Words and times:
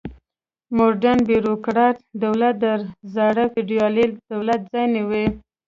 موډرن 0.77 1.19
بیروکراټ 1.27 1.95
دولت 2.23 2.55
د 2.63 2.65
زاړه 3.15 3.45
فیوډالي 3.53 4.05
دولت 4.33 4.59
ځای 4.71 4.85
ونیو. 5.09 5.29